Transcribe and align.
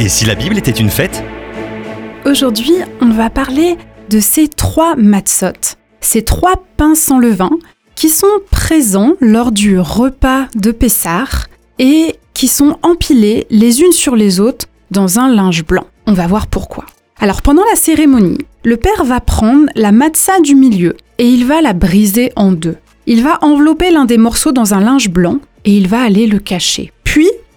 Et 0.00 0.08
si 0.08 0.24
la 0.26 0.36
Bible 0.36 0.56
était 0.56 0.70
une 0.70 0.90
fête 0.90 1.24
Aujourd'hui, 2.24 2.74
on 3.00 3.10
va 3.10 3.30
parler 3.30 3.76
de 4.10 4.20
ces 4.20 4.46
trois 4.46 4.94
matzot, 4.94 5.76
ces 6.00 6.22
trois 6.22 6.62
pains 6.76 6.94
sans 6.94 7.18
levain 7.18 7.50
qui 7.96 8.08
sont 8.08 8.26
présents 8.52 9.14
lors 9.20 9.50
du 9.50 9.80
repas 9.80 10.46
de 10.54 10.70
Pessah 10.70 11.24
et 11.80 12.14
qui 12.32 12.46
sont 12.46 12.78
empilés 12.82 13.48
les 13.50 13.82
unes 13.82 13.90
sur 13.90 14.14
les 14.14 14.38
autres 14.38 14.66
dans 14.92 15.18
un 15.18 15.28
linge 15.28 15.64
blanc. 15.64 15.86
On 16.06 16.12
va 16.12 16.28
voir 16.28 16.46
pourquoi. 16.46 16.86
Alors 17.18 17.42
pendant 17.42 17.64
la 17.64 17.76
cérémonie, 17.76 18.38
le 18.62 18.76
père 18.76 19.02
va 19.02 19.20
prendre 19.20 19.66
la 19.74 19.90
matzah 19.90 20.38
du 20.40 20.54
milieu 20.54 20.96
et 21.18 21.26
il 21.26 21.44
va 21.44 21.60
la 21.60 21.72
briser 21.72 22.30
en 22.36 22.52
deux. 22.52 22.76
Il 23.06 23.24
va 23.24 23.38
envelopper 23.42 23.90
l'un 23.90 24.04
des 24.04 24.18
morceaux 24.18 24.52
dans 24.52 24.74
un 24.74 24.80
linge 24.80 25.10
blanc 25.10 25.40
et 25.64 25.76
il 25.76 25.88
va 25.88 26.02
aller 26.02 26.28
le 26.28 26.38
cacher. 26.38 26.92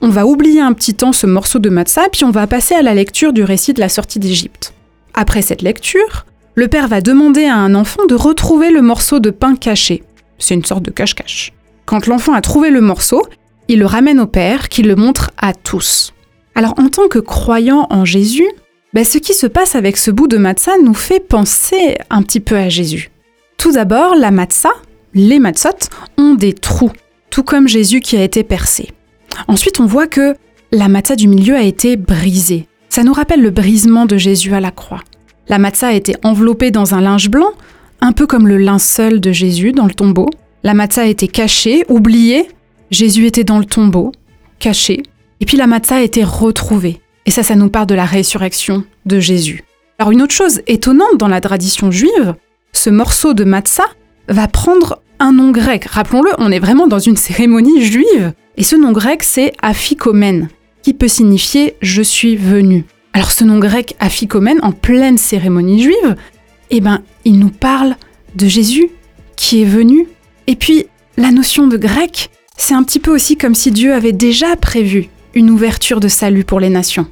On 0.00 0.08
va 0.08 0.26
oublier 0.26 0.60
un 0.60 0.72
petit 0.72 0.94
temps 0.94 1.12
ce 1.12 1.26
morceau 1.26 1.58
de 1.58 1.70
matzah 1.70 2.08
puis 2.10 2.24
on 2.24 2.30
va 2.30 2.46
passer 2.46 2.74
à 2.74 2.82
la 2.82 2.94
lecture 2.94 3.32
du 3.32 3.42
récit 3.42 3.72
de 3.72 3.80
la 3.80 3.88
sortie 3.88 4.18
d'Égypte. 4.18 4.74
Après 5.14 5.42
cette 5.42 5.62
lecture, 5.62 6.26
le 6.54 6.68
père 6.68 6.88
va 6.88 7.00
demander 7.00 7.46
à 7.46 7.56
un 7.56 7.74
enfant 7.74 8.04
de 8.06 8.14
retrouver 8.14 8.70
le 8.70 8.82
morceau 8.82 9.18
de 9.18 9.30
pain 9.30 9.56
caché. 9.56 10.02
C'est 10.38 10.54
une 10.54 10.64
sorte 10.64 10.82
de 10.82 10.90
cache-cache. 10.90 11.52
Quand 11.86 12.06
l'enfant 12.06 12.34
a 12.34 12.40
trouvé 12.40 12.70
le 12.70 12.80
morceau, 12.80 13.22
il 13.68 13.78
le 13.78 13.86
ramène 13.86 14.20
au 14.20 14.26
père 14.26 14.68
qui 14.68 14.82
le 14.82 14.96
montre 14.96 15.30
à 15.38 15.54
tous. 15.54 16.12
Alors 16.54 16.74
en 16.78 16.88
tant 16.88 17.08
que 17.08 17.18
croyant 17.18 17.86
en 17.90 18.04
Jésus, 18.04 18.48
ben, 18.92 19.04
ce 19.04 19.18
qui 19.18 19.34
se 19.34 19.46
passe 19.46 19.74
avec 19.74 19.96
ce 19.96 20.10
bout 20.10 20.28
de 20.28 20.38
matzah 20.38 20.78
nous 20.82 20.94
fait 20.94 21.20
penser 21.20 21.98
un 22.10 22.22
petit 22.22 22.40
peu 22.40 22.56
à 22.56 22.68
Jésus. 22.68 23.10
Tout 23.58 23.72
d'abord, 23.72 24.14
la 24.14 24.30
matzah, 24.30 24.74
les 25.14 25.38
matzot, 25.38 25.90
ont 26.18 26.34
des 26.34 26.52
trous, 26.52 26.92
tout 27.30 27.42
comme 27.42 27.68
Jésus 27.68 28.00
qui 28.00 28.16
a 28.16 28.22
été 28.22 28.42
percé. 28.42 28.90
Ensuite, 29.48 29.80
on 29.80 29.86
voit 29.86 30.06
que 30.06 30.34
la 30.72 30.88
matzah 30.88 31.16
du 31.16 31.28
milieu 31.28 31.54
a 31.56 31.62
été 31.62 31.96
brisée. 31.96 32.66
Ça 32.88 33.02
nous 33.02 33.12
rappelle 33.12 33.42
le 33.42 33.50
brisement 33.50 34.06
de 34.06 34.16
Jésus 34.16 34.54
à 34.54 34.60
la 34.60 34.70
croix. 34.70 35.02
La 35.48 35.58
matzah 35.58 35.88
a 35.88 35.92
été 35.92 36.16
enveloppée 36.24 36.70
dans 36.70 36.94
un 36.94 37.00
linge 37.00 37.28
blanc, 37.28 37.52
un 38.00 38.12
peu 38.12 38.26
comme 38.26 38.48
le 38.48 38.56
linceul 38.56 39.20
de 39.20 39.32
Jésus 39.32 39.72
dans 39.72 39.86
le 39.86 39.94
tombeau. 39.94 40.28
La 40.64 40.74
matzah 40.74 41.02
a 41.02 41.06
été 41.06 41.28
cachée, 41.28 41.84
oubliée. 41.88 42.48
Jésus 42.90 43.26
était 43.26 43.44
dans 43.44 43.58
le 43.58 43.64
tombeau, 43.64 44.12
caché. 44.58 45.02
Et 45.40 45.44
puis 45.44 45.56
la 45.56 45.66
matzah 45.66 45.96
a 45.96 46.02
été 46.02 46.24
retrouvée. 46.24 47.00
Et 47.26 47.30
ça, 47.30 47.42
ça 47.42 47.56
nous 47.56 47.68
parle 47.68 47.86
de 47.86 47.94
la 47.94 48.04
résurrection 48.04 48.84
de 49.04 49.20
Jésus. 49.20 49.64
Alors 49.98 50.12
une 50.12 50.22
autre 50.22 50.34
chose 50.34 50.60
étonnante 50.66 51.16
dans 51.16 51.28
la 51.28 51.40
tradition 51.40 51.90
juive, 51.90 52.34
ce 52.72 52.90
morceau 52.90 53.34
de 53.34 53.44
matzah 53.44 53.88
va 54.28 54.48
prendre 54.48 55.00
un 55.18 55.32
nom 55.32 55.50
grec. 55.50 55.84
Rappelons-le, 55.84 56.30
on 56.38 56.52
est 56.52 56.58
vraiment 56.58 56.86
dans 56.86 56.98
une 56.98 57.16
cérémonie 57.16 57.82
juive. 57.82 58.32
Et 58.56 58.62
ce 58.62 58.76
nom 58.76 58.92
grec, 58.92 59.22
c'est 59.22 59.52
Aphikomen, 59.62 60.48
qui 60.82 60.94
peut 60.94 61.08
signifier 61.08 61.76
je 61.80 62.02
suis 62.02 62.36
venu. 62.36 62.84
Alors 63.12 63.30
ce 63.30 63.44
nom 63.44 63.58
grec 63.58 63.96
Aphikomen, 63.98 64.58
en 64.62 64.72
pleine 64.72 65.18
cérémonie 65.18 65.82
juive, 65.82 66.16
eh 66.70 66.80
ben, 66.80 67.02
il 67.24 67.38
nous 67.38 67.50
parle 67.50 67.96
de 68.34 68.46
Jésus 68.46 68.90
qui 69.36 69.62
est 69.62 69.66
venu. 69.66 70.08
Et 70.46 70.56
puis, 70.56 70.86
la 71.16 71.30
notion 71.30 71.66
de 71.66 71.76
grec, 71.76 72.30
c'est 72.56 72.74
un 72.74 72.82
petit 72.82 73.00
peu 73.00 73.14
aussi 73.14 73.36
comme 73.36 73.54
si 73.54 73.70
Dieu 73.70 73.94
avait 73.94 74.12
déjà 74.12 74.56
prévu 74.56 75.08
une 75.34 75.50
ouverture 75.50 76.00
de 76.00 76.08
salut 76.08 76.44
pour 76.44 76.60
les 76.60 76.70
nations. 76.70 77.06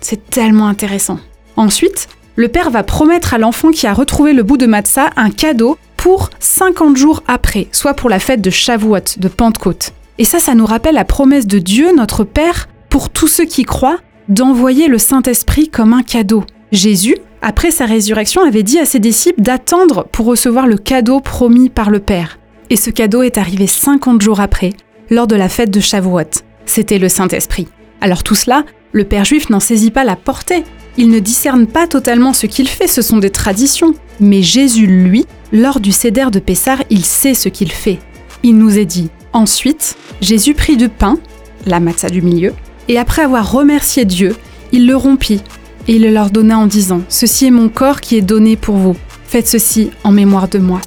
C'est 0.00 0.30
tellement 0.30 0.68
intéressant. 0.68 1.18
Ensuite, 1.56 2.08
le 2.36 2.48
père 2.48 2.70
va 2.70 2.82
promettre 2.82 3.34
à 3.34 3.38
l'enfant 3.38 3.70
qui 3.70 3.86
a 3.86 3.94
retrouvé 3.94 4.32
le 4.32 4.42
bout 4.42 4.56
de 4.56 4.66
matzah 4.66 5.10
un 5.16 5.30
cadeau 5.30 5.78
pour 6.06 6.30
50 6.38 6.96
jours 6.96 7.24
après, 7.26 7.66
soit 7.72 7.94
pour 7.94 8.08
la 8.08 8.20
fête 8.20 8.40
de 8.40 8.48
Shavuot, 8.48 9.16
de 9.18 9.26
Pentecôte. 9.26 9.90
Et 10.18 10.24
ça, 10.24 10.38
ça 10.38 10.54
nous 10.54 10.64
rappelle 10.64 10.94
la 10.94 11.04
promesse 11.04 11.48
de 11.48 11.58
Dieu, 11.58 11.92
notre 11.96 12.22
Père, 12.22 12.68
pour 12.90 13.10
tous 13.10 13.26
ceux 13.26 13.44
qui 13.44 13.64
croient, 13.64 13.98
d'envoyer 14.28 14.86
le 14.86 14.98
Saint-Esprit 14.98 15.68
comme 15.68 15.92
un 15.92 16.04
cadeau. 16.04 16.44
Jésus, 16.70 17.16
après 17.42 17.72
sa 17.72 17.86
résurrection, 17.86 18.42
avait 18.44 18.62
dit 18.62 18.78
à 18.78 18.84
ses 18.84 19.00
disciples 19.00 19.42
d'attendre 19.42 20.06
pour 20.12 20.26
recevoir 20.26 20.68
le 20.68 20.76
cadeau 20.76 21.18
promis 21.18 21.70
par 21.70 21.90
le 21.90 21.98
Père. 21.98 22.38
Et 22.70 22.76
ce 22.76 22.90
cadeau 22.90 23.22
est 23.22 23.36
arrivé 23.36 23.66
50 23.66 24.22
jours 24.22 24.38
après, 24.38 24.74
lors 25.10 25.26
de 25.26 25.34
la 25.34 25.48
fête 25.48 25.72
de 25.72 25.80
Shavuot 25.80 26.44
c'était 26.66 26.98
le 26.98 27.08
Saint-Esprit. 27.08 27.66
Alors 28.00 28.22
tout 28.22 28.36
cela, 28.36 28.64
le 28.92 29.02
Père 29.02 29.24
juif 29.24 29.50
n'en 29.50 29.58
saisit 29.58 29.90
pas 29.90 30.04
la 30.04 30.14
portée. 30.14 30.62
Il 30.98 31.10
ne 31.10 31.18
discerne 31.18 31.66
pas 31.66 31.88
totalement 31.88 32.32
ce 32.32 32.46
qu'il 32.46 32.68
fait, 32.68 32.86
ce 32.86 33.02
sont 33.02 33.18
des 33.18 33.30
traditions. 33.30 33.94
Mais 34.20 34.42
Jésus, 34.42 34.86
lui, 34.86 35.26
lors 35.52 35.80
du 35.80 35.92
céder 35.92 36.26
de 36.32 36.38
Pessar, 36.38 36.82
il 36.90 37.04
sait 37.04 37.34
ce 37.34 37.48
qu'il 37.48 37.72
fait. 37.72 37.98
Il 38.42 38.58
nous 38.58 38.78
est 38.78 38.84
dit 38.84 39.10
Ensuite, 39.32 39.96
Jésus 40.20 40.54
prit 40.54 40.76
du 40.76 40.88
pain, 40.88 41.18
la 41.66 41.80
matzah 41.80 42.08
du 42.08 42.22
milieu, 42.22 42.54
et 42.88 42.98
après 42.98 43.22
avoir 43.22 43.50
remercié 43.50 44.04
Dieu, 44.04 44.36
il 44.72 44.86
le 44.86 44.96
rompit 44.96 45.42
et 45.88 45.96
il 45.96 46.02
le 46.02 46.10
leur 46.10 46.30
donna 46.30 46.58
en 46.58 46.66
disant 46.66 47.02
Ceci 47.08 47.46
est 47.46 47.50
mon 47.50 47.68
corps 47.68 48.00
qui 48.00 48.16
est 48.16 48.22
donné 48.22 48.56
pour 48.56 48.76
vous. 48.76 48.96
Faites 49.26 49.48
ceci 49.48 49.90
en 50.04 50.12
mémoire 50.12 50.48
de 50.48 50.58
moi. 50.58 50.80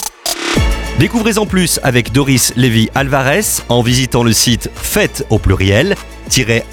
Découvrez 1.00 1.38
en 1.38 1.46
plus 1.46 1.80
avec 1.84 2.12
Doris 2.12 2.54
Lévy 2.56 2.90
Alvarez 2.96 3.62
en 3.70 3.82
visitant 3.82 4.24
le 4.24 4.34
site 4.34 4.70
fête 4.76 5.26
au 5.30 5.40
pluriel 5.40 5.96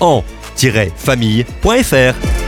en-famille.fr. 0.00 2.45